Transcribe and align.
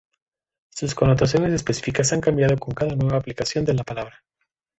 Sus 0.71 0.95
connotaciones 0.95 1.53
específicas 1.53 2.11
han 2.11 2.21
cambiado 2.21 2.57
con 2.57 2.73
cada 2.73 2.95
nueva 2.95 3.17
aplicación 3.19 3.63
de 3.65 3.75
la 3.75 3.83
palabra. 3.83 4.23